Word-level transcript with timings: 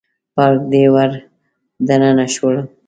پارک 0.35 0.61
ته 0.71 0.79
ور 0.93 1.11
دننه 1.87 2.25
شولو. 2.33 2.63